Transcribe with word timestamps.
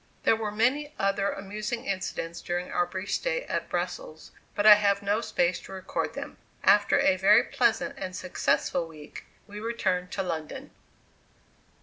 There 0.23 0.35
were 0.35 0.49
many 0.49 0.95
other 0.97 1.31
amusing 1.31 1.85
incidents 1.85 2.41
during 2.41 2.71
our 2.71 2.87
brief 2.87 3.11
stay 3.11 3.43
at 3.43 3.69
Brussels, 3.69 4.31
but 4.55 4.65
I 4.65 4.73
have 4.73 5.03
no 5.03 5.21
space 5.21 5.59
to 5.59 5.73
record 5.73 6.15
them. 6.15 6.37
After 6.63 6.99
a 6.99 7.17
very 7.17 7.43
pleasant 7.43 7.93
and 7.99 8.15
successful 8.15 8.87
week, 8.87 9.25
we 9.45 9.59
returned 9.59 10.09
to 10.13 10.23
London. 10.23 10.71